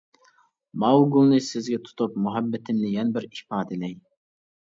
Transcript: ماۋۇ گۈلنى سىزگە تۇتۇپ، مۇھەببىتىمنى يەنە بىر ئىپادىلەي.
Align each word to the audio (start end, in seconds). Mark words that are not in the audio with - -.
ماۋۇ 0.83 1.03
گۈلنى 1.15 1.37
سىزگە 1.47 1.77
تۇتۇپ، 1.89 2.17
مۇھەببىتىمنى 2.27 2.89
يەنە 2.95 3.17
بىر 3.19 3.27
ئىپادىلەي. 3.29 3.93